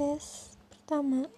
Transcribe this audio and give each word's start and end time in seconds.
tes 0.00 0.56
pertama. 0.70 1.28